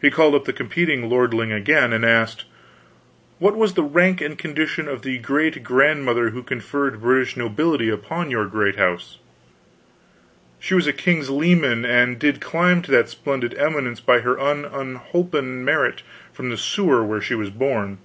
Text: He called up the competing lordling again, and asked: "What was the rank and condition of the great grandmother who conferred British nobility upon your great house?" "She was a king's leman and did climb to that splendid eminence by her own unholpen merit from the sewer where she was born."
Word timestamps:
He 0.00 0.12
called 0.12 0.36
up 0.36 0.44
the 0.44 0.52
competing 0.52 1.10
lordling 1.10 1.50
again, 1.50 1.92
and 1.92 2.04
asked: 2.04 2.44
"What 3.40 3.56
was 3.56 3.74
the 3.74 3.82
rank 3.82 4.20
and 4.20 4.38
condition 4.38 4.86
of 4.86 5.02
the 5.02 5.18
great 5.18 5.64
grandmother 5.64 6.30
who 6.30 6.40
conferred 6.40 7.00
British 7.02 7.36
nobility 7.36 7.88
upon 7.88 8.30
your 8.30 8.46
great 8.46 8.76
house?" 8.76 9.18
"She 10.60 10.72
was 10.74 10.86
a 10.86 10.92
king's 10.92 11.30
leman 11.30 11.84
and 11.84 12.16
did 12.16 12.40
climb 12.40 12.80
to 12.82 12.92
that 12.92 13.08
splendid 13.08 13.54
eminence 13.58 13.98
by 13.98 14.20
her 14.20 14.38
own 14.38 14.64
unholpen 14.66 15.64
merit 15.64 16.02
from 16.32 16.48
the 16.50 16.56
sewer 16.56 17.02
where 17.04 17.20
she 17.20 17.34
was 17.34 17.50
born." 17.50 17.98